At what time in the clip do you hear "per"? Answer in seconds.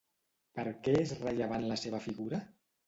0.59-0.65